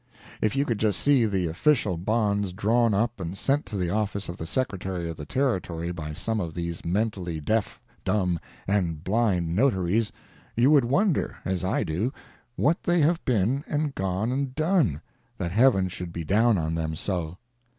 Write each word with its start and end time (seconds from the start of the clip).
]If 0.41 0.55
you 0.55 0.65
could 0.65 0.79
just 0.79 0.99
see 0.99 1.27
the 1.27 1.45
official 1.45 1.95
bonds 1.95 2.53
drawn 2.53 2.91
up 2.95 3.19
and 3.19 3.37
sent 3.37 3.67
to 3.67 3.77
the 3.77 3.91
office 3.91 4.29
of 4.29 4.37
the 4.37 4.47
Secretary 4.47 5.07
of 5.07 5.15
the 5.15 5.27
Territory 5.27 5.91
by 5.91 6.11
some 6.11 6.39
of 6.39 6.55
these 6.55 6.83
mentally 6.83 7.39
deaf, 7.39 7.79
dumb 8.03 8.39
and 8.67 9.03
blind 9.03 9.55
Notaries, 9.55 10.11
you 10.55 10.71
would 10.71 10.85
wonder, 10.85 11.37
as 11.45 11.63
I 11.63 11.83
do, 11.83 12.11
what 12.55 12.81
they 12.81 13.01
have 13.01 13.23
been 13.25 13.63
and 13.67 13.93
gone 13.93 14.31
and 14.31 14.55
done, 14.55 15.01
that 15.37 15.51
Heaven 15.51 15.87
should 15.87 16.11
be 16.11 16.23
down 16.23 16.57
on 16.57 16.73
them 16.73 16.95
so. 16.95 17.37